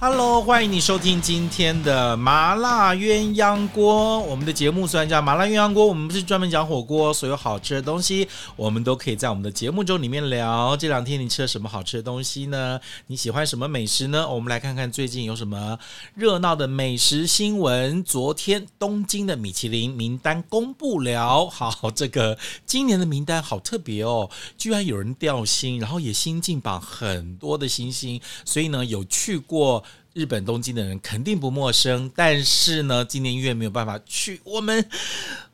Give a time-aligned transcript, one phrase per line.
[0.00, 4.20] Hello，欢迎你收听今天的麻辣鸳鸯锅。
[4.20, 10.76] 我们的节目虽然叫麻辣鸳鸯锅，我们不是专门讲火锅，所有好吃的东西，我们都可以在我们的节目中里面聊。
[10.76, 12.78] 这两天你吃了什么好吃的东西呢？
[13.08, 14.28] 你喜欢什么美食呢？
[14.28, 15.76] 我们来看看最近有什么
[16.14, 18.04] 热闹的美食新闻。
[18.04, 29.84] 昨天东京的米其林名单公布了，好，这个今年的名单好特别哦，居然有人掉星，然后也新进榜很多的星星，所以呢，有去过。
[30.12, 34.88] 日本东京的人肯定不陌生，但是呢，今年因为没有办法去，我们。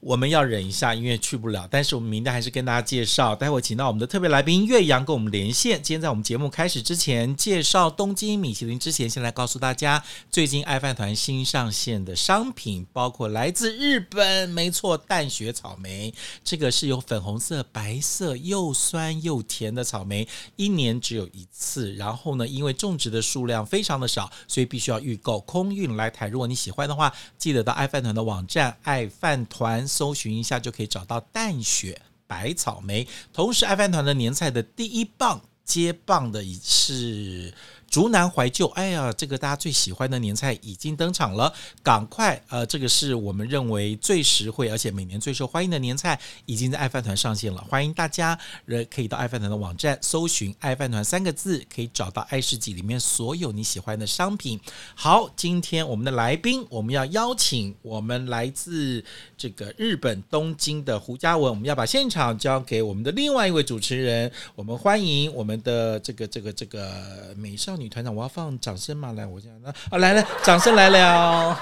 [0.04, 1.66] 我们要忍一下，因为去不了。
[1.70, 3.34] 但是我们名单还是跟大家介绍。
[3.34, 5.82] 待会请到我们的特别来宾岳阳跟我们连线。
[5.82, 16.12] 今天在我们节目开始之前，介绍东京米其林之前，先来告诉大家，最近爱饭团新上线的商品包括来自日本，没错，淡雪草莓。
[16.44, 21.94] 这个是有粉红色、白色，又酸又甜的草莓，一年只有一次。
[21.94, 26.28] 然后呢，因为种植的数量非常的少，所以必须要预购，空运来台。
[26.28, 29.86] 如果你喜欢的话，记得到爱饭团的网站爱饭团。
[29.88, 37.52] 搜寻一下就可以找到淡雪白草莓，同时爱饭团的年菜的第一棒接棒的是。
[37.94, 54.58] 竹南怀旧，哎呀，这个大家最喜欢的年菜已经登场了，赶快，呃，这个是我们认为最实惠而且每年最受欢迎的年菜，已经在爱饭团上线了，欢迎大家呃可以到爱饭团的网站搜寻“爱饭团”三个字，可以找到爱市集里面所有你喜欢的商品。
[54.96, 59.04] 好，今天我们的来宾，我们要邀请我们来自
[59.38, 67.83] 这个日本东京的胡嘉文，我们要把现场交给我们的另外一位主持人，我们欢迎我们的这个这个这个美少女。
[67.84, 69.12] 女团长，我要放掌声吗？
[69.12, 71.60] 来，我这样，那啊，来了，掌声来了。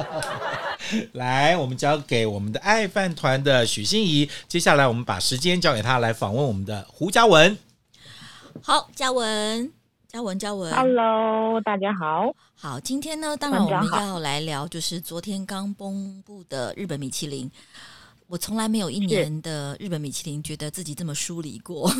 [1.12, 4.28] 来，我们交给我们的爱饭团的许心怡。
[4.46, 7.56] 接下来，我们把时间交给他来访问我们的胡嘉文。
[8.62, 9.72] 好，嘉文，
[10.06, 10.70] 嘉文，嘉文。
[10.74, 12.30] Hello，大家好。
[12.54, 17.50] 好，今天呢，当然我们要来聊，就是昨天刚公布的日本米其林。
[18.26, 21.90] 我从来没有一年的日本米其林觉得自己这么疏离过。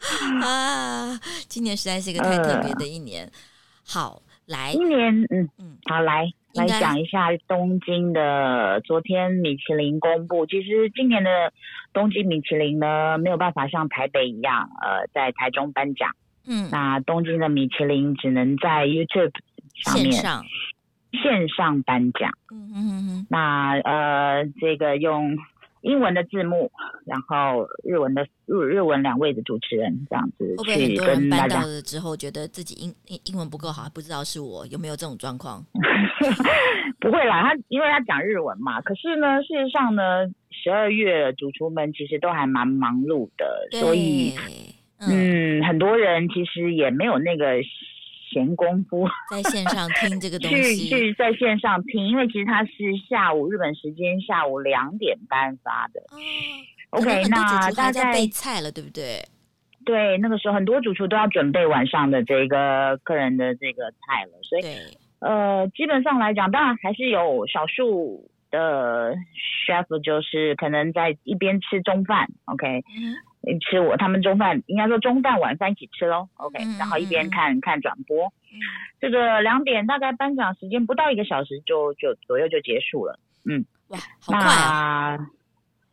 [0.42, 1.18] 啊，
[1.48, 3.24] 今年实在是一个太特别的一年。
[3.24, 3.30] 呃、
[3.86, 10.46] 好，来，今年，嗯嗯，好，来来讲一下东京的昨天米其林公布。
[10.46, 11.52] 其实今年的
[11.92, 16.10] 东京米其林呢，没有办法像台北一样，呃，在台中颁奖。
[16.46, 19.32] 嗯，那东京的米其林只能在 YouTube
[19.84, 20.44] 上面线上
[21.22, 22.32] 线上颁奖。
[22.50, 25.36] 嗯嗯嗯，那呃，这个用。
[25.82, 26.70] 英文的字幕，
[27.06, 31.62] 然后日文的日日文两位的主持人这样子去跟大家。
[31.84, 35.64] 之后觉得自己英英英文不够好，不知道是我有没有这种状况？
[37.00, 38.80] 不会啦，他因为他讲日文嘛。
[38.82, 44.34] 可是呢，事实上呢，十二月主厨们其实都还蛮忙碌的，所以
[44.98, 47.46] 嗯，嗯，很多人其实也没有那个。
[48.32, 52.70] 闲工夫 在线上听这个东西，去去在线上听，因为其实它是
[53.08, 56.00] 下午日本时间下午两点半发的。
[56.10, 59.22] 哦、OK，那大家备菜了，对不对？
[59.84, 64.62] 对，那个时候很多主厨都要准备晚上的这个客人的这个菜了，所以
[65.20, 69.14] 呃，基本上来讲，当然还是有少数的
[69.66, 72.66] chef 就是可能在一边吃中饭，OK。
[72.66, 73.14] 嗯
[73.60, 78.58] 吃我他们中饭，应该说中饭晚饭一起吃喽，OK，嗯，然后一边看，嗯，看转播，嗯，
[79.00, 85.18] 这个两点大概颁奖时间不到一个小时就就左右就结束了，嗯，哇，好快啊，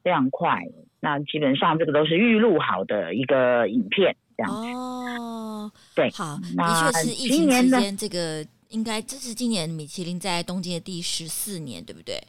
[0.03, 0.62] 非常快，
[1.00, 12.22] 那基本上这个都是预录好的一个影片，这样哦，对，好，那的确是疫情期间这个应该这是今年米其林在东京的第十四年，对不对？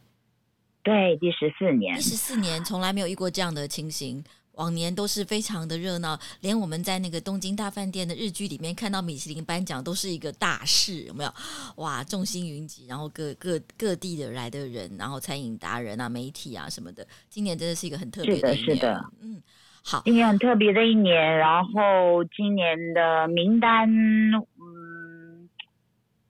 [0.85, 4.23] 对，第十四年，第十四年从来没有遇过这样的情形。
[4.58, 11.32] 往年都是非常的热闹，连我们在那个东京大饭店的日剧里面看到米其林颁奖都是一个大事，有没有？
[11.76, 18.64] 哇，众星云集，然后各各各地的来的人，然后餐饮达人啊、媒体啊什么的，今年真的是一个很特别的一年。
[18.64, 19.43] 是的，是的，嗯，
[19.84, 25.49] 好，今年很特别的一年，然后今年的名单，嗯，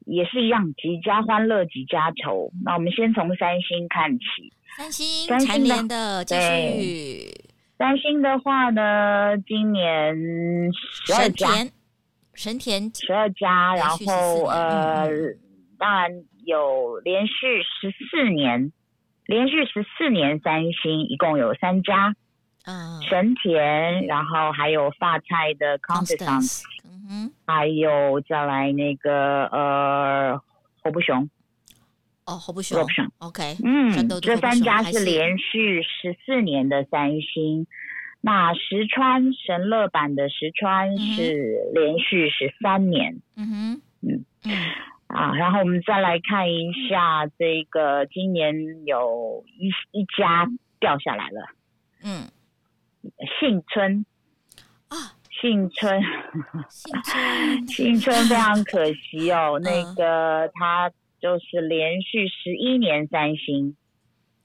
[0.05, 2.53] 也是一样，几家欢乐几家愁。
[2.63, 7.38] 那我们先从三星看起，三星蝉联的继续。
[7.79, 10.17] 三星的话呢，今年
[11.07, 11.47] 十二家，
[12.35, 15.39] 神田十二家，然后呃、嗯，
[15.79, 16.11] 当然
[16.45, 18.73] 有连续十四年，
[19.27, 22.17] 连续十四年三星一共有三家，
[22.67, 30.41] 嗯，神田，然后还有发菜的 Constance，嗯哼，还有再来那个呃
[30.83, 31.31] 侯布雄，
[32.29, 32.79] 哦侯布雄
[33.19, 33.91] ，OK，嗯，
[34.21, 37.67] 这三家是连续十四年的三星，
[38.21, 44.25] 那石川神乐版的石川是连续十三年，嗯哼，嗯。
[44.45, 44.53] 嗯。
[45.07, 50.47] 啊，然后我们再来看一下这个，今年有一一家
[50.79, 51.49] 掉下来了，
[52.05, 52.29] 嗯，
[53.41, 54.05] 幸村
[54.89, 56.03] 啊，幸村，
[56.69, 60.91] 幸村， 幸村非常可惜哦， 那个他
[61.21, 63.77] 就是连续十一年三星，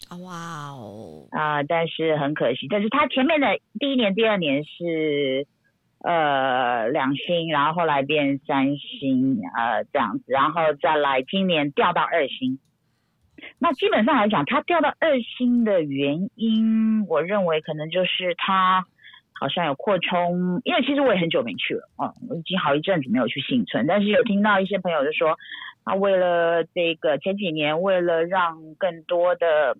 [0.09, 5.47] 啊哇哦，啊，但是很可惜，但是他前面的第一年、第二年是。
[6.05, 12.59] 呃，两星，然后后来变三星，呃，这样子，然后再来今年掉到二星。
[13.57, 18.85] 那基本上来讲，它掉到二星的原因，我认为可能就是它
[19.39, 25.37] 好像有扩充，因为其实我也很久没去了，哦，我已经好一阵子没有去幸存，但是有听到一些朋友就说，
[25.85, 29.77] 他为了这个前几年，为了让更多的，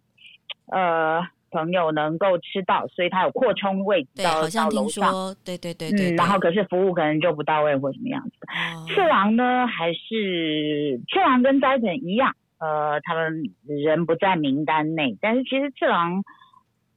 [0.67, 1.21] 呃。
[1.53, 5.13] 朋友能够吃到，所以他有扩充位置到到楼上。
[5.45, 8.31] 对对对对，嗯，然后可是服务可能就不到位或什么样子。
[8.47, 15.15] 哦、次郎呢，还是次郎跟斋藤一样，呃，他们人不在名单内。
[15.21, 16.23] 但是其实次郎，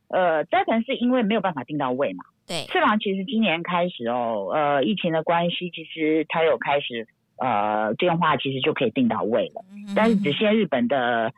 [0.08, 2.24] 呃，斋藤是因为没有办法订到位嘛。
[2.46, 7.06] 对，次郎其实今年开始哦，呃，疫情的关系，其实他有开始
[7.38, 11.32] 呃电话其实就可以订到位了，但是只限日本的。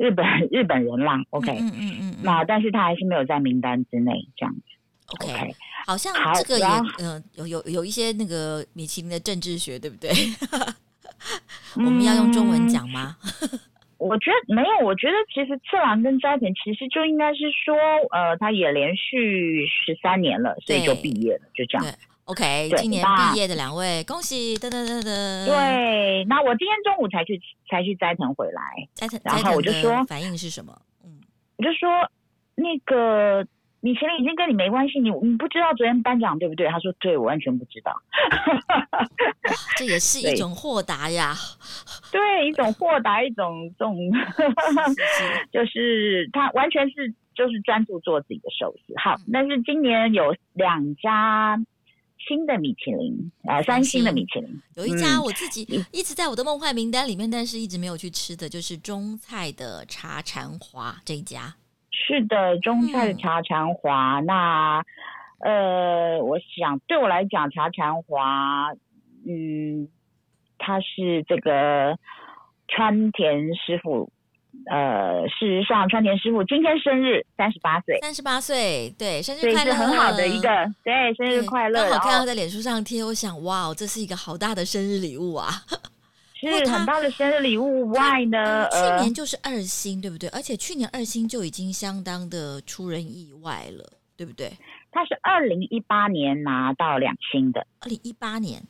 [0.00, 4.62] 日本 日本人啦，OK，嗯嗯嗯，那但是他还是没有在名单之内，这样子
[5.08, 5.54] ，OK，, okay
[5.84, 6.66] 好像这个也
[7.00, 10.08] 嗯有有有一些那个米其林的政治学，对不对？
[11.76, 13.14] 我们要用中文讲吗？
[13.98, 17.76] 我觉得没有，我觉得其实次郎跟斋田其实就应该是说，
[18.12, 21.86] 呃，他也连续十三年了，所以就毕业了，就这样。
[22.30, 24.56] OK，对今年毕业的两位，恭喜！
[24.56, 25.46] 噔噔噔噔。
[25.46, 28.62] 对，那我今天中午才去才去斋藤回来，
[28.94, 30.72] 斋藤，然后我就说反应是什么？
[31.04, 31.20] 嗯，
[31.58, 31.90] 我就说
[32.54, 33.44] 那个
[33.80, 36.68] 你前面已经跟你没关系，你你不知道昨天颁奖对不对？
[36.68, 38.00] 他说对，我完全不知道。
[39.76, 41.34] 这也是 一种豁达呀，
[42.12, 43.98] 对，对，一种豁达，一种这种，
[45.50, 48.94] 就是他完全是就是专注做自己的寿司。
[49.02, 51.58] 好，但是今年有两家。
[52.26, 55.62] 新的米其林啊，呃，三星的米其林，有一家我自己
[55.92, 61.54] 一直在我的梦幻名单里面，嗯，但是一直没有去吃的就是中菜的茶禅华这一家。
[61.90, 64.20] 是的，中菜的茶禅华。
[64.20, 64.84] 嗯，那
[65.40, 68.72] 呃，我想对我来讲，茶禅华，
[69.26, 69.88] 嗯，
[70.58, 71.98] 他是这个
[72.68, 74.10] 川田师傅。
[74.66, 80.48] 呃，事实上，川田师傅今天生日三十八岁，三十八岁，对，生日快乐，是很好的一个，
[80.84, 81.88] 对，生日快乐。
[81.88, 85.50] 刚好看到在脸书上贴，我想，哇，这是一个好大的生日礼物啊！
[86.34, 90.28] 是很大的生日礼物外呢，呃，去年就是二星，对不对？
[90.30, 93.84] 而且去年二星就已经相当的出人意外了，
[94.16, 94.50] 对不对？
[94.90, 98.62] 他是二零一八年拿到两星的，二零一八年。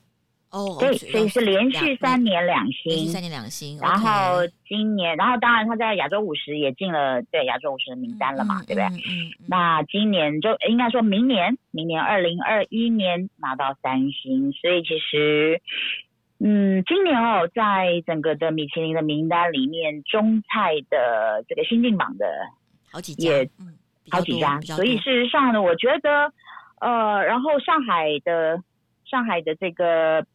[0.50, 3.78] 哦，对，所以是连续三年两星，连续三年两星。
[3.78, 8.84] 然后今年，然后当然他在亚洲五十也进了对亚洲五十的名单了嘛，对不对？
[8.86, 9.30] 嗯。
[9.46, 15.60] 那今年就应该说明年，明年二零二一年拿到三星，所以其实，
[16.40, 22.26] 嗯，今年哦，在整个的米其林的名单里面，中菜的这个新进榜的
[22.90, 23.48] 好几家，也
[24.10, 26.32] 好几家，所以事实上呢，我觉得，
[26.80, 28.60] 呃，然后上海的
[29.08, 30.26] 上海的这个。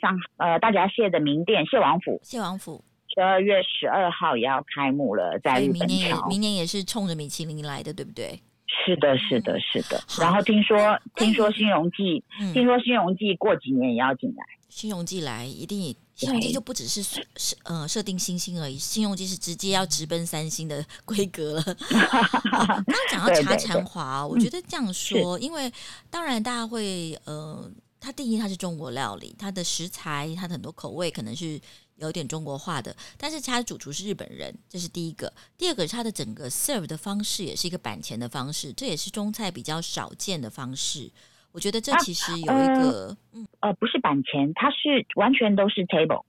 [0.00, 2.84] 上呃大闸蟹的名店蟹王府，蟹王府
[3.14, 5.86] 十二月十二号也要开幕了，在日本桥。
[5.86, 8.40] 明年也明年也是冲着米其林来的，对不对？
[8.86, 9.98] 是的，是的，是的。
[9.98, 14.44] 嗯、然后听说听说新荣记，嗯、听说新荣记过几年也要进来。
[14.68, 21.62] 新荣记来一定，新荣记就不只是设设呃设定星星而已，新荣记是直接要直奔三星的规格了。
[21.90, 25.70] 刚刚讲到茶禅华，我觉得这样说，嗯、因为
[26.08, 27.68] 当然大家会呃。
[28.00, 31.60] 它定义它是中国料理，它的食材、它的很多口味可能是
[31.96, 35.32] 有点中国化的，但是它的主厨是日本人，这是第一个。
[35.58, 41.10] 第二个是它的整个 serve 的方式也是一个板前的方式，这也是中菜比较少见的方式。
[41.52, 46.24] 我觉得这其实有一个，啊、呃，嗯、呃，不是板前，它是完全都是 table。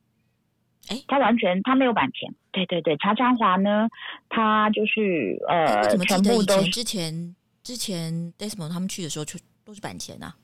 [0.87, 2.33] 哎，它完全它没有板前。
[2.51, 3.87] 对对对，茶禅华呢，
[4.29, 10.35] 它就是呃，我怎么记得以前之前之前 Desmond 他们去的时候就都是板前啊？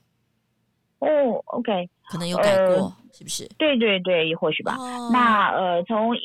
[0.99, 3.47] 哦，OK，可能有改过，呃、是不是？
[3.57, 4.75] 对对对，或许吧。
[4.77, 6.15] 哦、那呃，从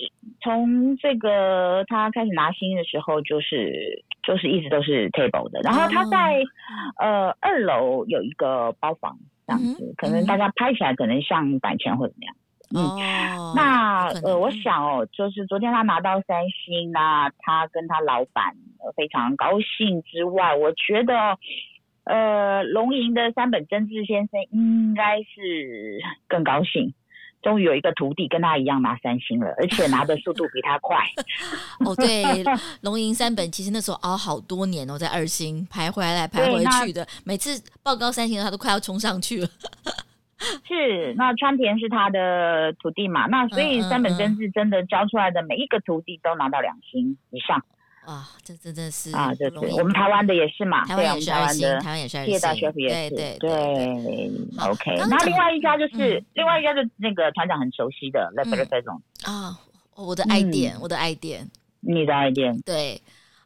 [0.40, 5.60] 从这个他开始拿薪的时候，就是就是一直都是 table 的。
[5.62, 6.40] 然后他在、
[6.98, 12.34] 哦、呃二楼有一个包房这样子，嗯、可能大家拍起来可能像板前或怎么样。
[12.74, 12.80] 嗯，
[13.36, 18.56] 哦、那呃，我想哦，就是昨天他拿到三星，那他跟他老板
[18.96, 21.38] 非常高兴之外，我觉得
[22.04, 26.92] 呃，龙吟的三本真治先生应该是更高兴。
[27.42, 30.96] 终于有一个徒弟跟他一样拿三星了，而且拿的速度比他快。
[31.84, 32.22] 哦，对，
[32.82, 39.48] 龙吟三本其实那时候熬好多年哦，在二星排回来排回去的，每次报告三星他都快要冲上去了。
[40.66, 43.26] 是，那川田是他的徒弟嘛？
[43.26, 47.64] 那所以三本真治真的教出来的每一个徒弟都拿到两星以上。
[48.04, 54.96] 啊，这真的是啊，对对，我们台湾的也是嘛，台湾也是二星，台湾也是二星，大学也是，对对对，OK。
[55.08, 59.56] 那另外一家就是另外一家，就那个团长很熟悉的 Le Feuilleton 啊，
[59.94, 63.00] 我的爱店，我的爱店，你的爱店，对，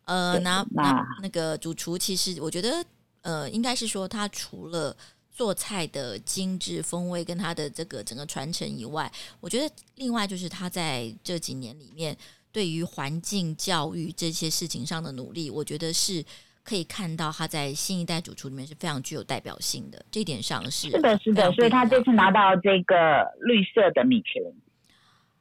[0.06, 2.82] 呃，那那那个主厨，其实我觉得，
[3.20, 4.96] 呃，应该是说他除了
[5.30, 12.16] 做菜的精致风味跟他的这个整个传承以外，我觉得另外就是他在这几年里面。
[12.56, 16.24] 对于环境教育这些事情上的努力，我觉得是
[16.64, 20.02] 可以看到他在新一代主厨里面是非常具有代表性的。
[20.10, 24.50] 这一点上是是的，是的，所以他这次拿到这个绿色的米其林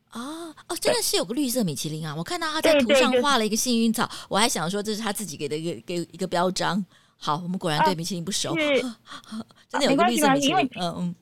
[0.10, 2.14] 啊哦，真的是有个绿色米其林啊！
[2.14, 6.86] 我看到他在图上画了一个幸运草，我还想说这是他自己给的一个给一个标章。
[7.16, 8.54] 好，我们果然对米其林不熟，
[9.72, 10.70] 真的有个绿色米其林。
[10.82, 11.16] 嗯嗯，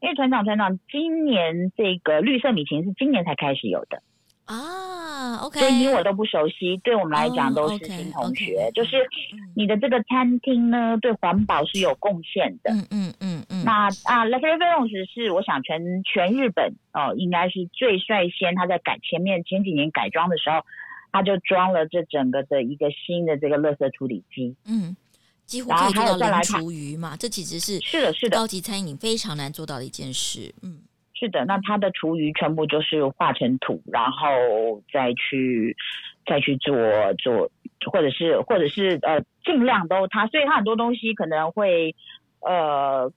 [0.00, 4.02] 因为船长船长，今年这个绿色米其林是今年才开始有的。
[4.46, 4.56] 啊
[5.42, 8.54] ，OK，所以你我都不熟悉，对我们来讲都是新同学。
[8.54, 8.72] Oh, okay, okay.
[8.72, 8.96] 就是
[9.54, 12.72] 你的这个餐厅呢，对环保是有贡献的。
[12.72, 13.64] 嗯嗯嗯嗯。
[13.64, 20.64] 那啊，Le Feuilleton 是我想全全日本哦，应该是最率先，他在改前面前几年改装的时候，
[21.12, 24.54] 他就装了这整个的一个新的这个垃圾处理机。
[24.66, 24.96] 嗯，
[25.46, 30.54] 几乎可以做到零厨余嘛，这其实是是的，是的，高级餐饮非常难做到的一件事。
[30.62, 30.80] 嗯。
[31.18, 34.28] 是的，那它的厨余全部就是化成土，然后
[34.92, 35.76] 再去
[36.24, 36.76] 再去做
[37.14, 37.50] 做，
[37.90, 41.96] 或者是或者是呃尽量都它，所以它很多东西可能会
[42.40, 43.10] 呃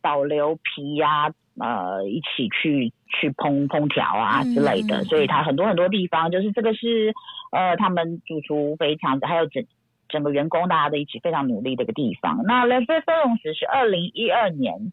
[0.00, 7.12] 保留皮呀、啊，呃一起去去烹烹调啊之类的，嗯、所以它很多很多地方就是这个是
[7.50, 9.64] 呃他们主厨非常还有整
[10.08, 12.44] 整个员工大家的一起非常努力的一个地方。
[12.44, 14.92] 那 Le Feuilleton 是二零一二年。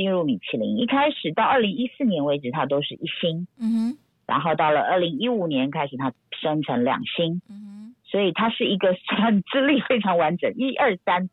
[0.00, 3.46] 进入米其林，一开始到二零一四年为止，它都是一星。
[3.58, 7.42] 嗯哼，然后到了二零一五年开始，它升成两星。
[7.50, 11.28] 嗯哼，所以它是一个算资历非常完整， 一二三，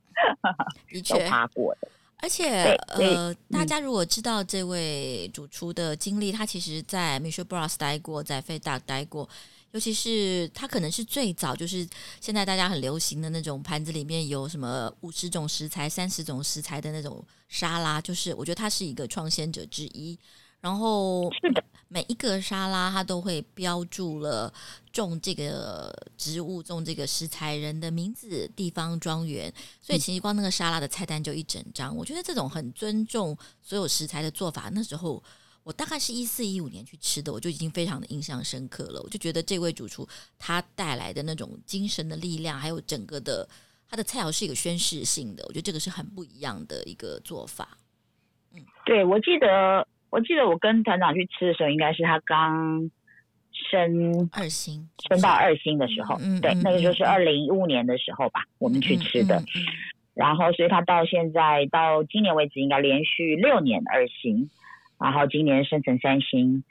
[0.90, 1.88] 的确都爬过的。
[2.22, 9.30] 而且呃，大家如果知道这位主厨的经历，他其实在 Michel Bras 待过，在费达待过。
[9.78, 11.88] 尤其是它可能是最早，就是
[12.20, 20.18] 现在大家很流行的那种盘子里面有什么五十种食材、三十种食材的那种沙拉，就是我觉得他是一个创先者之一。
[20.62, 21.30] 然后
[21.90, 24.52] 每一个沙拉它都会标注了
[24.92, 31.96] 种这个植物、种这个食材人的名字、地方、庄园，所以其实光那个沙拉的菜单就一整张。
[31.96, 35.24] 我觉得这种很尊重所有食材的做法，那时候。
[35.68, 39.02] 我大概是一四一五年去吃的，我就已经非常的印象深刻了。
[39.04, 40.08] 我就觉得这位主厨
[40.40, 43.46] 他带来的那种精神的力量，还有整个的
[43.90, 47.78] 他的菜肴是一个宣示性的，我觉得这个是很不一样的一个做法。
[48.56, 52.90] 嗯，对，我记得我记得我跟团长去吃的时候，应该是他刚
[53.70, 59.44] 升二星，升到二星的时候，嗯，对，嗯、那个就是二零一五年的时候吧，嗯、我们去吃的。
[60.14, 64.50] 然后，所以他到现在到今年为止，应该连续六年二星。
[65.00, 66.64] 然后今年升成三星，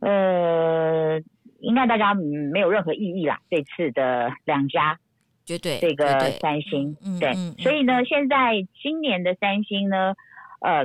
[0.00, 1.20] 呃，
[1.60, 3.40] 应该大家没有任何异议啦。
[3.48, 4.98] 这次的两家
[5.46, 10.14] 绝对这个三星，对，所以呢，现在今年的三星呢，
[10.60, 10.84] 呃，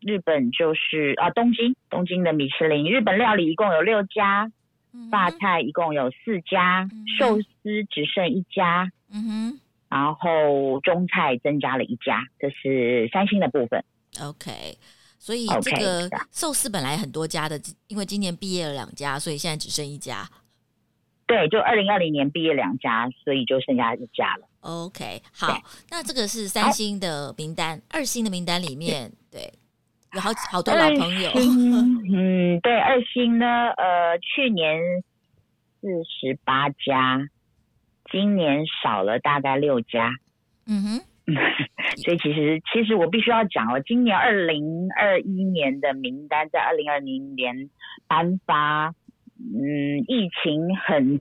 [0.00, 4.50] 日本就是啊，东京东京的米其林，日本料理一共有六家，
[5.10, 9.60] 法菜一共有四家，寿司只剩一家，嗯哼，
[9.90, 13.84] 然后中菜增加了一家，这是三星的部分。
[14.22, 14.50] OK。
[15.22, 20.28] 所以这个寿司本来很多家的，因为今年毕业了两家，所以现在只剩一家。
[21.28, 24.48] 对，就二零二零年毕业两家，所以就剩下一家了。
[24.62, 29.52] OK，好，那这个是三星的名单，好二星的名单里面，对，
[30.12, 31.30] 有好好多老朋友。
[31.36, 34.76] 嗯，对，二星呢，呃，去年
[35.80, 37.28] 四十八家，
[38.10, 40.10] 今年少了大概六家。
[40.66, 41.00] 嗯哼。
[42.04, 47.70] 所以其实，其实我必须要讲哦，今年二零二一年的名单在二零二零年
[48.08, 48.92] 颁发，
[49.38, 51.20] 嗯，疫情很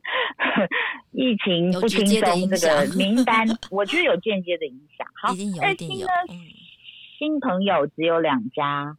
[1.12, 5.08] 疫情不轻松，这个名单 我觉得有间接的影响。
[5.22, 5.30] 好，
[5.62, 6.08] 二星呢，
[7.20, 8.98] 新朋友只有两家，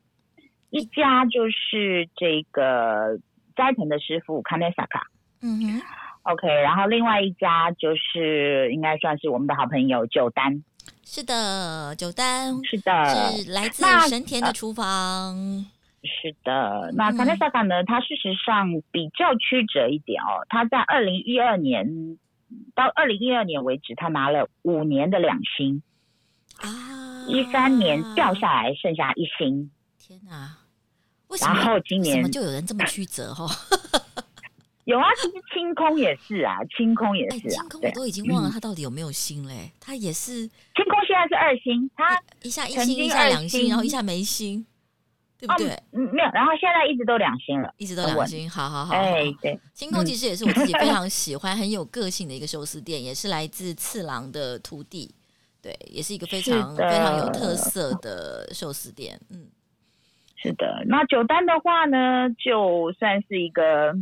[0.70, 3.18] 一家就是这个
[3.56, 5.08] 斋藤的师傅卡内萨卡，
[5.42, 5.82] 嗯哼
[6.22, 10.62] ，OK，然后另外一家就是应该算是我们的好朋友九丹。
[11.04, 12.92] 是的，九丹是的，
[13.36, 15.66] 是来自神田的厨房。
[16.02, 17.84] 是的，那卡内萨卡呢？
[17.84, 20.44] 他事实上比较曲折一点哦。
[20.48, 22.18] 他在二零一二年
[22.74, 25.82] 到二零一二年为止，他拿了五年的两星
[26.56, 29.70] 啊，一三年掉下来剩下一星。
[29.98, 30.56] 天哪！
[31.28, 31.54] 为什么？
[31.54, 33.46] 然后今年怎么就有人这么曲折哈？
[34.84, 37.62] 有啊，其实清空也是啊，清空也是啊。
[37.62, 39.70] 清空我都已经忘了他到底有没有星嘞？
[39.80, 44.64] 他也是清空，现在是二星，他一下一星，一下两星，然后一下没星。
[45.38, 45.70] 对不对？
[45.90, 48.94] 嗯，没有，然后现在一直都两星了，一直都两星，好好好。
[48.94, 55.12] 哎，对，清空其实也是我自己非常喜欢、很有个性的一个寿司店，也是来自次郎的徒弟，
[55.60, 59.20] 对，也是一个非常非常有特色的寿司店。
[59.30, 59.48] 嗯，
[60.36, 60.84] 是的。
[60.86, 63.92] 那九丹的话呢，就算是一个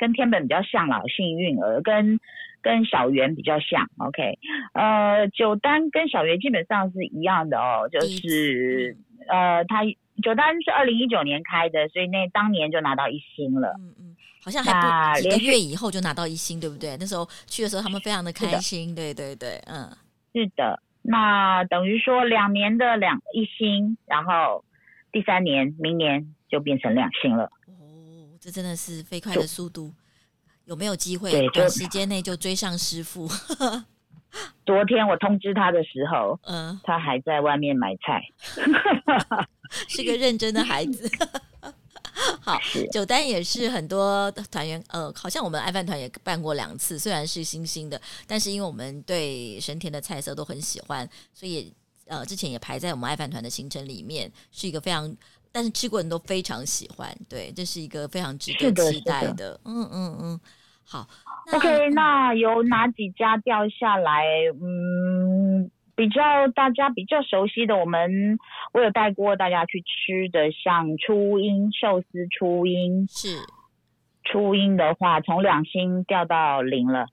[0.00, 2.18] 跟天本比较像啦，幸运儿跟
[2.60, 3.88] 跟小圆比较像。
[3.98, 4.38] OK，
[4.72, 8.96] 呃，九丹跟小圆基本上是一样的哦，就是
[9.28, 9.82] 呃，他。
[10.22, 13.74] 九丹是二零一九年开的，所以那当年就拿到一星了。
[13.78, 16.94] 嗯嗯，好像还不几个月以后就拿到一星，对不对？
[17.00, 18.94] 那时候去的时候，他们非常的开心。
[18.94, 19.88] 对对对，嗯，
[20.34, 20.82] 是的。
[21.00, 24.62] 那等于说两年的两一星，然后
[25.10, 27.50] 第三年明年就变成两星了。
[28.40, 29.92] 哦，这真的是飞快的速度。
[30.64, 33.28] 有没有机会短时间内就追上师傅？
[34.64, 38.22] 昨天我通知他的时候，嗯，他还在外面买菜。
[39.88, 41.10] 是个认真的孩子，
[42.40, 42.56] 好，
[42.92, 51.72] 九丹也是很多团员，呃，好像我们爱饭团也办过两次，虽然是新兴的，但是因为我们对神田的菜色都很喜欢，所以
[52.06, 55.12] 呃，之前也排在我们爱饭团的行程里面，是一个非常，
[55.52, 60.40] 但是吃过人都非常喜欢，对，这是一个非常值得期待的，的嗯嗯嗯，
[60.84, 61.06] 好
[61.52, 64.24] ，OK，那有哪几家掉下来？
[64.62, 65.70] 嗯。
[65.96, 68.38] 比较大家比较熟悉的，我们
[68.72, 73.36] 我有带过大家去吃的，像初音寿司，初音是
[74.24, 77.08] 初音的话，从两星掉到零了。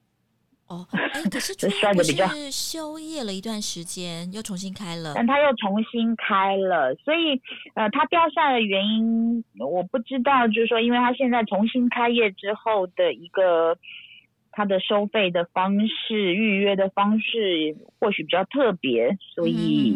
[0.67, 7.41] 哦， 哎，可是初音不是休业了一段时间，又重新开了，但他又重新开了，所以
[7.75, 13.77] 呃，他掉下来的原因我不知道，就是说，因为他现在重新开业之后的一个。
[14.59, 19.95] 他的收费的方式、预约的方式或许比较特别，所以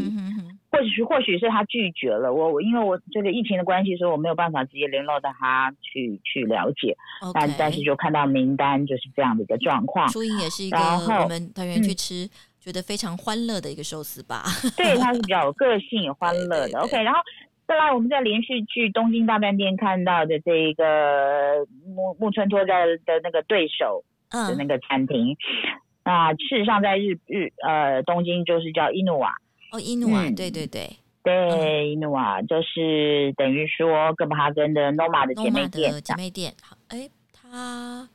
[0.72, 2.54] 或许或许是他拒绝了我。
[2.54, 6.96] 我因为我这个疫情的关系，所以我没有办法直接联络到他去去了解。
[7.34, 10.08] 但但是就看到名单就是这样的一个状况。
[10.10, 12.30] 初音也是一个我们团员去吃、嗯、
[12.60, 14.44] 觉得非常欢乐的一个寿司吧？
[14.78, 16.48] 对，他是比较有个性、有 欢乐的。
[16.48, 17.20] 对对对 OK，然后
[17.68, 24.04] 再来我们在连续剧《东京大饭店》看到的这一个木木村拓哉的那个对手。
[24.32, 25.36] 的那个餐厅，
[26.06, 29.36] 那、嗯、事实上在日日呃东京就是叫伊努瓦
[29.72, 36.54] 哦，伊努瓦，对对对对，伊努瓦就是等于说哥本哈根的 Noma 的姐妹店，姐妹店。
[36.62, 38.08] 好，哎，他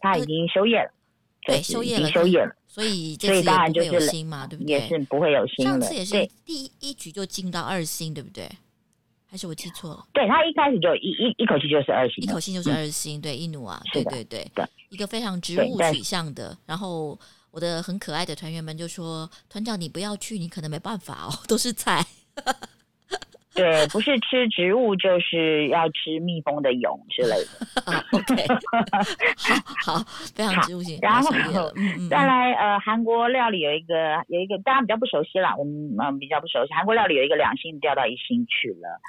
[0.00, 0.90] 他已经休业了，
[1.46, 4.72] 对，休业了，休业了，所以这次当然就是星嘛，对不对？
[4.72, 5.72] 也是不会有星了。
[5.72, 8.48] 上次也是第一一局就进到二星，对不对？
[9.28, 10.06] 还是我记错了？
[10.12, 14.64] 对，他一开始就一一一口气就是二星，一口气就是二星，对，伊努瓦，对对对对。
[14.88, 17.18] 一个非常植物取向的，然后
[17.56, 22.06] 我的很可爱的团员们就说：“团长，你不要去，你可能没办法哦，都是菜。”
[23.56, 27.48] 对，不是吃植物，就是要吃蜜蜂的蛹之类的。
[29.84, 30.04] 好，好，
[30.36, 30.98] 非常植物性。
[31.00, 31.30] 然后
[32.10, 36.74] 再来，呃，韩国料理有一个有一个大家比较不熟悉啦，我们嗯比较不熟悉。
[36.74, 39.00] 韩国料理有一个两星掉到一星去了。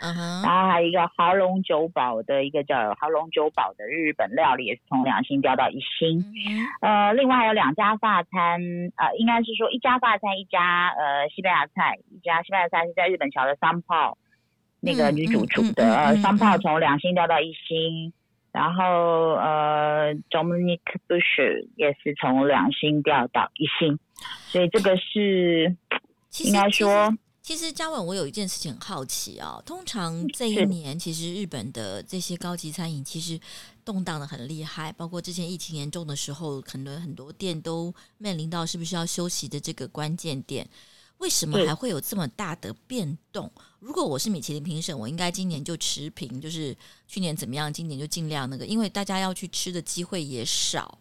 [0.44, 6.20] 然后还有一个豪龙酒堡的一个叫豪龙酒堡的日本料理也是从两星掉到一星。
[6.20, 6.66] 嗯。
[6.82, 8.62] 呃，另外还有两家法餐，
[8.96, 14.18] 呃，应该是说一家法餐，一家呃西班牙菜，一家西班牙菜是在日本桥的三炮。
[14.80, 18.14] 那个女主厨的呃，三炮从两星掉到一星，
[18.52, 18.84] 然后
[19.34, 23.98] 呃，Dominic Bush 也是从两星掉到一星，
[24.48, 25.76] 所以这个是
[26.44, 27.12] 应该说，
[27.42, 33.40] 其实嘉文，我有一件事情很好奇啊、哦，通常这一年其实日本的这些高级餐饮其实
[33.84, 40.68] 动荡的很厉害，包括之前疫情严重的时候，可能很多店都面临到是不是要休息的这个关键点。
[41.20, 43.52] 为什么还会有这么大的变动？
[43.80, 46.76] 如果我是米其林评审，我应该今年就持平，就是
[47.08, 51.00] 去年怎么样，今年就尽量那个，因为大家要去吃的机会也少。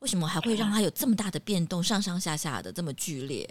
[0.00, 3.48] 为什么还会让它有这么大的变动，上上下下的这么剧烈？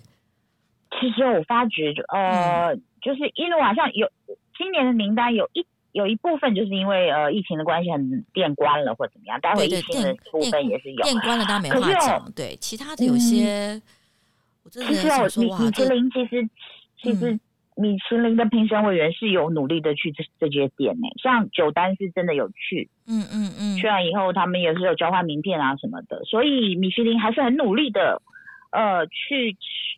[0.91, 4.07] 其实我发觉，呃，嗯、就是因为好像有
[4.55, 12.31] 今年的名单有一有一部分就是因为呃疫情的关系，很店关了或怎么样，待会疫情的部分也是有店关了，当然没话讲。
[12.33, 13.81] 对，其他的有些。
[14.65, 16.49] 嗯其实米米其林其实
[17.01, 17.39] 其实
[17.75, 28.21] 米其林的评审委员是有努力的去这这些店呢，像九丹是真的有去，嗯嗯嗯，去完以后他们也是有交换名片啊什么的，所以米其林还是很努力的，
[28.71, 29.55] 呃，去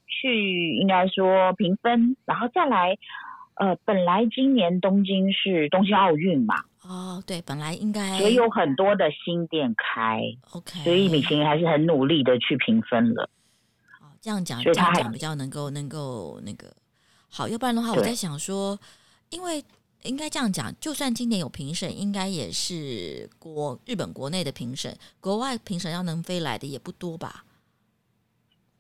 [0.07, 2.97] 去应该说评分，然后再来，
[3.55, 13.29] 呃，本来今年东京是东京奥运嘛，哦对，本来应该也有很多的新店开，OK，所以米其林还是很努力的去评分了。
[14.27, 16.69] 这样讲，这样讲比较能够能够那个
[17.29, 18.77] 好，要不然的话，我在想说，
[19.29, 19.63] 因为
[20.03, 27.45] 应该这样讲，就算今年有评审，应该也是国日本国内的评审，国外评审要能飞来的也不多吧？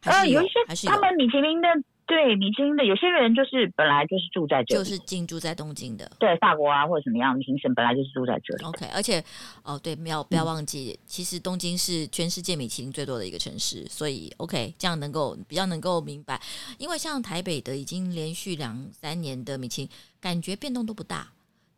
[0.01, 1.69] 呃，有一些还是他们米其林的。
[2.07, 6.09] 对，米其林的有些人就是本来就是住在这里，就是进驻在东京的。
[6.17, 8.63] 对，法国啊或者什么样的评审本来就是住在这里。
[8.63, 9.21] OK，而且
[9.61, 16.41] 哦，对，不要不要忘记，嗯、其实东京是全世界米其林最多的一个城市，所以 OK，这样能够比较能够明白。
[16.77, 19.89] 因为像台北的已经连续两三年的米其林，
[20.21, 21.27] 感觉变动都不大，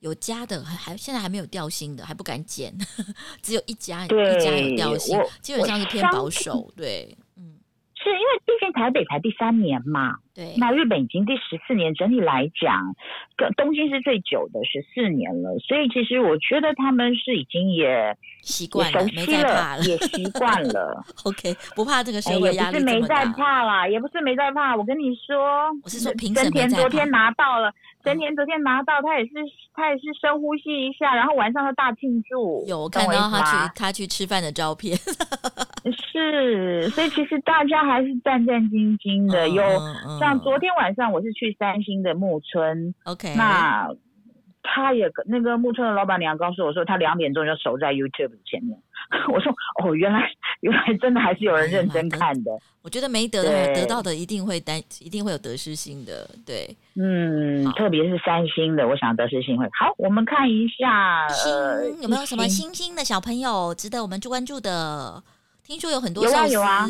[0.01, 2.71] 有加的还还现在还没有掉星的，还不敢减，
[3.41, 6.71] 只有一家对一家有掉星，基本上是偏保守。
[6.77, 7.25] 对，嗯。
[8.09, 12.95] 是因为毕竟台北才第三年嘛，对，那日本已经第十四年，整体来讲，
[13.37, 21.03] 跟东京是最久的十四年了，所以其实我觉得他们是已经也习惯了，没在怕了，也习惯了。
[21.23, 24.75] OK，不怕这个社会压力，也不是没在怕啦，也不是没在怕。
[24.75, 25.37] 我跟你说，
[25.83, 27.71] 我是说评审田昨天拿到了，
[28.03, 29.33] 真田昨天拿到，他也是
[29.73, 32.65] 他也是深呼吸一下，然后晚上他大庆祝。
[32.67, 34.97] 有我看到他去他去吃饭的照片。
[36.11, 39.47] 是，所以其实大家还是战战兢兢的。
[39.49, 39.63] 有
[40.19, 43.89] 像昨天晚上，我是去三星的木村，OK，那
[44.61, 48.77] 他也那个木村的老板娘告诉我说，他两点钟就守在 YouTube 前面。
[49.33, 52.51] 我说哦，原来原来真的还是有人认真看的。
[52.83, 56.29] 我觉得没得的得到的一定会担，一定会有得失心的。
[56.45, 59.91] 对，嗯，特别是三星的，我想得失心会好。
[59.97, 65.23] 我们看一下，呃，有没有什么新兴的小朋友值得我们去关注的？
[65.69, 66.89] 听说有很多寿司，有啊有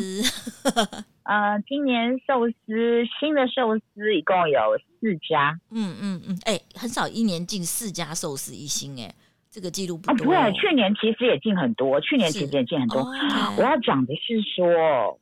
[1.24, 4.58] 呃，今年寿司新的寿司一共有
[4.98, 5.60] 四家。
[5.70, 9.14] 嗯嗯嗯，哎、嗯欸，很少一年进四家寿司一星，哎，
[9.50, 10.24] 这个记录不多。
[10.24, 13.00] 不会，去年其实也进很多，去年其实也进很多。
[13.00, 15.20] 哦、我要讲的是说，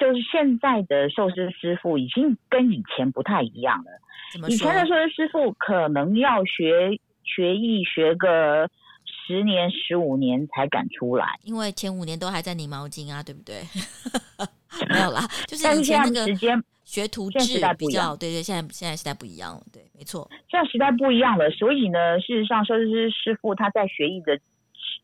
[0.00, 4.48] 就是现在的寿司师傅已经跟以前不太一样了。
[4.48, 8.70] 以前的寿司师傅可能要学学艺学个。
[9.26, 13.62] 十年、十五年才敢出来，因为前五年都还在拧毛巾啊，对不对？
[14.90, 17.38] 没有啦，就是以前那个时间学徒制
[17.78, 24.36] 比较，对对，现在现在时代不一样了，对，没错，现在时代不一样了，所以呢，事实上，寿司师傅他在学艺的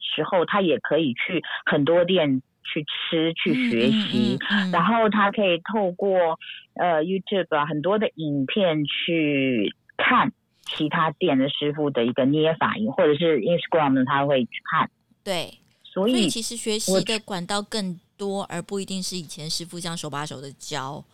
[0.00, 6.38] 时候，他也可以去很多店去吃、去学习，嗯嗯嗯、然后他可以透过
[6.74, 10.33] 呃 YouTube 啊很多的影片去看。
[10.76, 14.90] 其他店的师傅的一个捏法，或者是 Instagram 呢，他会去看。
[15.24, 21.04] 对，所以，其实学习的管道更多，而不一定是以前师傅这样手把手的教。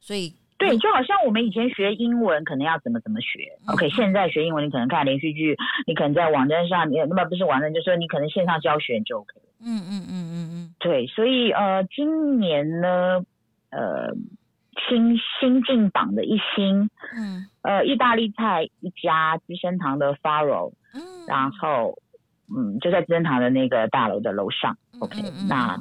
[0.00, 3.58] 所以，对，就好像我们以前学英文，可能要怎么怎么学。
[3.66, 9.32] 嗯、OK，现在学英文，你可能看连续剧，你可能在网站上，你那么不是网站，就是说你可能线上教学就 OK。
[9.60, 13.24] 嗯嗯嗯嗯嗯，对，所以呃，今年呢，
[13.70, 14.14] 呃。
[14.88, 21.98] 新新进榜的一星，嗯，呃，意大利菜一家资生堂的 Faro，嗯，然后，
[22.54, 24.76] 嗯，就在资生堂的那个大楼的楼上。
[24.92, 25.78] 嗯、OK，那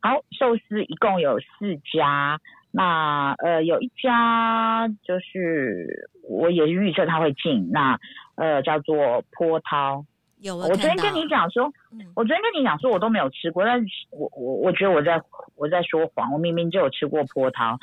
[0.00, 2.38] 好，寿司一共有四家，
[2.70, 7.98] 那呃，有一家就是我也是预测他会进，那
[8.34, 10.04] 呃，叫做波涛。
[10.40, 15.18] 有我昨天跟你讲说，嗯、我昨天跟你讲说，我都没有吃过，但是我我我觉得我在
[15.64, 17.78] 我在说谎，我明明就有吃过波涛。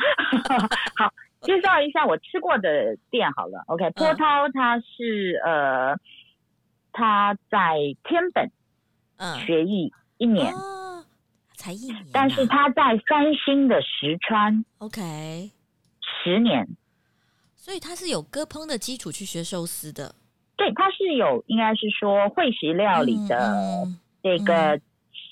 [0.96, 3.64] 好，介绍一下我吃过的店好了。
[3.66, 5.98] OK，波涛它是、嗯、呃，
[6.94, 8.52] 他在天本
[9.44, 11.04] 学艺一年，嗯、
[11.56, 15.50] 才一年、啊，但是他在三星的石川，OK，
[16.24, 16.68] 十年，
[17.56, 20.14] 所以他是有割烹的基础去学寿司的。
[20.56, 23.88] 对，它是有，应该是说会食料理的
[24.22, 24.78] 这个、嗯。
[24.78, 24.82] 嗯、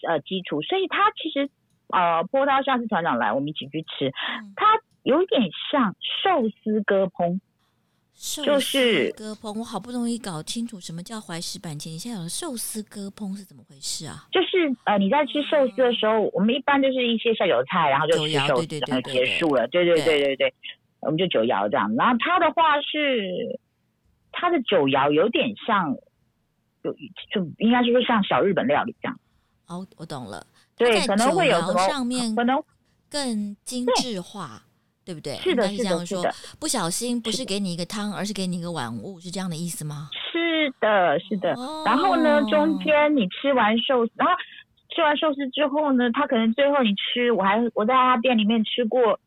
[0.08, 1.50] 呃基础，所以他其实
[1.90, 4.12] 呃，波涛下次团长来，我们一起去吃，
[4.56, 4.66] 它
[5.04, 7.40] 有点像寿司割烹。
[8.44, 14.28] 就是割烹，我好不容易搞清楚什么叫怀石板前，你现在有寿司割烹是怎么回事啊？
[14.30, 19.66] 就是呃，你在吃寿司的时候，我们一般就是一些下酒菜，然后就吃寿司，然后结束了。
[19.70, 20.54] 对对对对对，对，
[21.00, 21.96] 我们就酒肴这样。
[21.96, 23.58] 然后它的话是，
[24.34, 25.96] 它的酒肴有点像，
[26.84, 26.92] 就
[27.32, 29.18] 就应该就是像小日本料理这样。
[29.68, 30.46] 哦，我懂了。
[30.80, 32.64] 对，可能会有什么上面可能
[33.08, 34.64] 更精致化。
[35.06, 35.38] 对不对？
[35.38, 35.68] 是的，
[36.06, 36.32] 是的。
[36.60, 40.08] 不小心不是给你一个汤，而是给你一个碗物，是这样的意思吗？
[40.32, 41.52] 是的，是的。
[41.56, 44.36] 哦、然后呢，中间你吃完寿司，然后
[44.94, 49.20] 吃完寿司之后呢，他可能最后你吃，我还我在他店里面吃过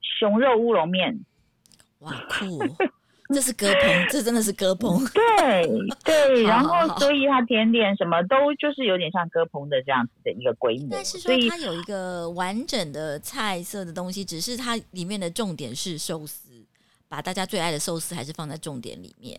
[0.00, 1.20] 熊肉乌龙面。
[2.00, 2.58] 哇，酷！
[3.28, 4.98] 这是割棚，这真的是割棚。
[5.12, 5.68] 对
[6.04, 10.88] 对， 然后所以它甜点什么都就是有点像割棚的这样子的一个规模。
[10.92, 16.50] 但是说它有一个完整的菜色的东西，只是它里面的重点是寿司，
[17.08, 19.38] 把大家最爱的寿司还是放在重点里面。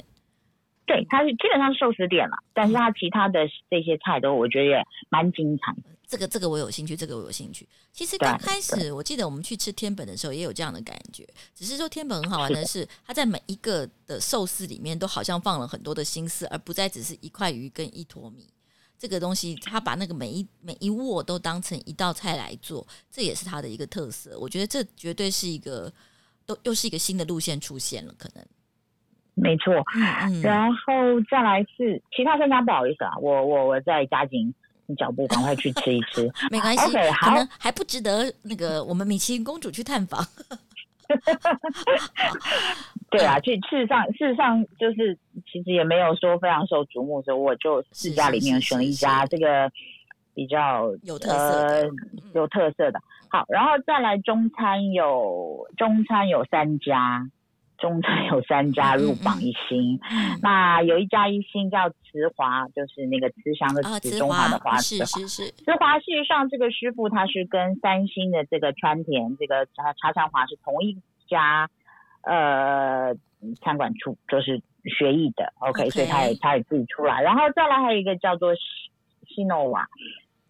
[0.86, 5.90] 对，它是基本上是寿司店了，但是它其他的这些菜都我觉得也蛮精彩的。
[6.10, 7.70] 这个这个我有兴趣，这个我有兴趣。
[7.94, 18.50] 其实刚开始我记得我们去吃天本的时候也有这样的感觉，只是说天本很好玩的是，它在每一个的寿司里面都好像放了很多的心思，而不再只是一块鱼跟一坨米。
[18.98, 24.38] 这个东西，他把那个每一每一握都当成一道菜来做，这也是它的一个特色。
[24.40, 25.94] 我觉得这绝对是一个，
[26.46, 28.44] 都又是一个新的路线出现了，可能。
[29.36, 34.26] 没错，嗯，然后再来是其他三家，不好意思啊，我我我再加
[34.90, 40.26] 紧脚步，赶快去吃一吃， 没关系，okay, 可能还不值得那个我们米其林公主去探访。
[43.12, 45.16] 对啊，去事实上事实上就是
[45.52, 49.72] 其实也没有说非常受瞩目，所以我就四家里面选了一家这个
[50.34, 51.84] 比较有特色、呃、
[52.34, 53.00] 有特色的。
[53.30, 57.30] 好，然后再来中餐有中餐有三家。
[57.80, 65.44] 中餐有三家入榜一星，嗯嗯、那有一家一星叫慈华，就是那个慈祥的慈，中华的华，是是是。
[65.64, 71.70] 慈华事实上这个师傅他是跟三星的这个川田这个茶茶山华是同一家
[72.24, 73.16] 呃
[73.62, 78.62] 餐馆出，就是学艺的，OK，, okay 所以他也他也自己出来，然后再来还有一个叫做西
[79.28, 79.88] 西诺瓦，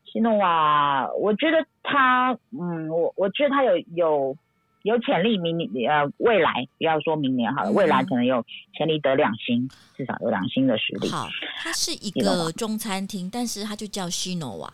[0.06, 4.36] 西诺瓦，我觉得他嗯，我我觉得他有有。
[4.84, 11.10] 有潜力，明年呃，未来不要说明年好了，嗯、未来可能有潜力得两星，至少有两星的实力。
[11.10, 14.74] 好，它是一个中餐厅，但是它就叫西诺瓦。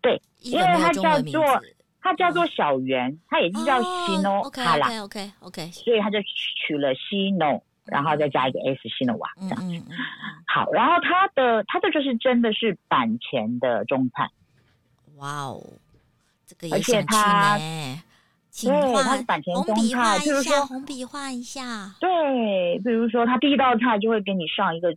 [0.00, 1.42] 对，因为它叫做
[2.00, 4.86] 它叫做小圆，它也是叫西诺卡拉。
[4.86, 9.74] OK OK OK，所以它就取了西诺，然后再加一个 S 西诺瓦这样子。
[9.74, 9.96] 嗯嗯嗯、
[10.46, 14.30] 好，然后它的它的就是真的是板前的中餐。
[15.16, 15.60] 哇哦，
[16.46, 18.02] 这个也想去呢。
[18.50, 21.94] 对，它是板前中菜，比如说红笔画一下。
[22.00, 24.88] 对，比如说他第一道菜就会给你上一个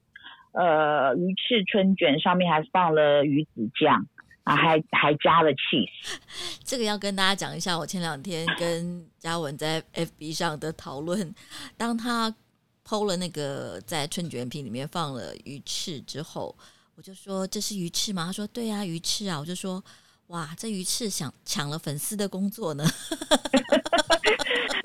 [0.53, 4.03] 呃鱼翅春卷，上面还放了鱼子酱
[4.43, 6.17] 啊，还还加了 cheese。
[6.63, 11.35] 这个要跟大家讲一下，我前两天跟嘉文在 FB 上的讨论，
[11.77, 12.33] 当他
[12.87, 16.55] PO 了那个在春卷皮里面放了鱼翅之后，
[16.95, 18.25] 我就说，这是鱼翅吗？
[18.25, 19.83] 他说对啊，鱼翅啊，我就说。
[20.31, 22.85] 哇，这鱼翅想抢了粉丝的工作呢！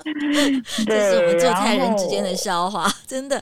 [0.85, 3.41] 这是我们做菜人之间的笑话，真的。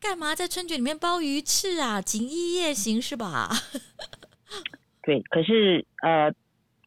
[0.00, 2.02] 干嘛在春卷里面包鱼翅啊？
[2.02, 3.50] 锦衣夜行是吧？
[5.02, 6.32] 对，可是呃，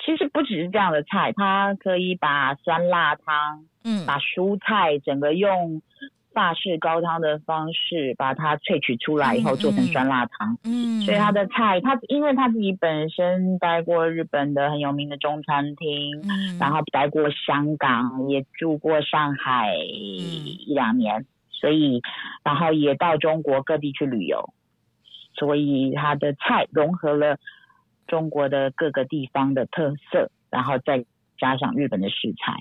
[0.05, 5.81] 其实不只是这样的菜，它可以把酸辣汤，嗯，把蔬菜整个用。
[6.39, 22.01] 法式高汤的方式把它萃取出来以后做成酸辣汤，嗯，所以他的菜，他因为他自己本身待过日本的很有名的中餐厅，嗯，然后待过香港，也住过上海一两年，所以
[22.41, 24.53] 然后也到中国各地去旅游，
[25.33, 27.37] 所以他的菜融合了
[28.07, 31.03] 中国的各个地方的特色，然后再
[31.37, 32.53] 加上日本的食材。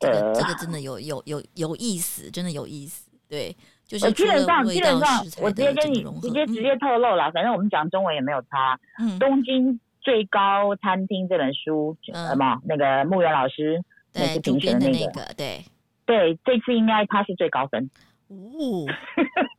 [0.00, 3.09] 这个这个真的有有有有意思，真的有意思。
[3.30, 8.78] 对，就是基本上基本上，我直接跟你直接直接透露了，反正我们讲中文也没有差。
[8.98, 13.80] 嗯，东京最高餐厅这本书，什么那个木原老师
[14.12, 15.64] 那次评选的那个，对
[16.04, 17.88] 对，这次应该他是最高分。
[18.28, 18.86] 哦，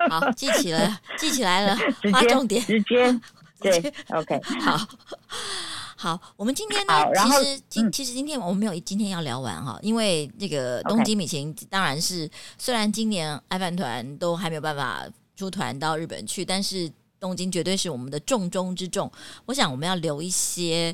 [0.09, 1.75] 好，记起了，记起来了，
[2.11, 3.05] 划重点，直接
[3.61, 3.79] 对，
[4.13, 4.77] OK，好。
[6.01, 19.11] 好，我们今天呢，其实今、嗯、其实今天我们没有今天要聊完哈，因为这个东京米其林当然是，虽然今年爱饭团都还没有办法出团到日本去，但是东京绝对是我们的重中之重。
[19.45, 20.91] 我想我们要留一些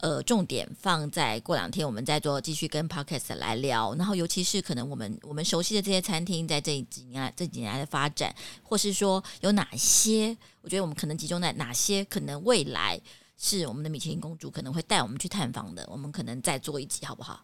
[0.00, 3.94] 呃重点放在过两天我们再做继续跟 Podcast 来聊。
[3.94, 13.00] 然后尤其是可能我们我们熟悉的这些餐厅在这几年来这几年来的发展，或是说有哪些，我觉得我们可能集中在哪些可能未来
[13.42, 17.40] 是我们的米其林公主可能会带我们去探访的，我们可能再做一集好不好？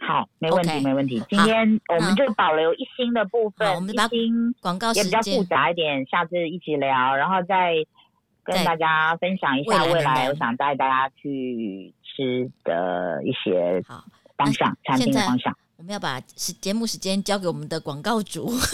[0.00, 1.22] 好，没问题，okay, 没问题。
[1.30, 4.08] 今天我们就保留一星的部分，我们把
[4.60, 7.72] 广告也比较复杂一点，下次一起聊，然后再
[8.42, 13.80] 跟大家分享一下未来我想带大家去吃的一些
[14.36, 15.56] 方向，餐厅的方向。
[15.76, 18.58] 我们要把时节目时间交给我们的广告主。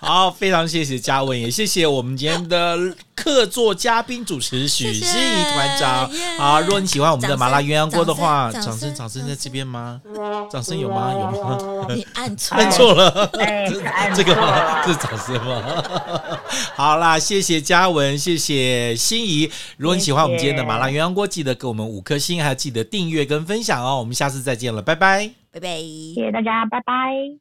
[0.00, 2.78] 好，非常谢谢嘉文，也谢谢我们今天的
[3.14, 6.10] 客座嘉宾主持许心怡团长。
[6.38, 10.00] 好，如果你喜欢我们的麻辣鸳鸯锅的话，掌声掌声在这边吗？
[10.50, 11.12] 掌声有吗？
[11.12, 11.86] 有吗？
[11.94, 13.30] 你按错按错了，
[14.14, 14.82] 这个吗？
[14.86, 15.82] 这是掌声吗？
[16.74, 19.50] 好啦，谢谢嘉文，谢谢心怡。
[19.76, 23.98] 如果你喜欢我们今天的麻辣鸳鸯锅，记得给我们五颗星，还要记得订阅跟分享哦。
[23.98, 25.25] 我们下次再见了，拜拜。
[25.56, 25.68] 拜拜，
[26.14, 27.38] 谢谢大家，拜拜。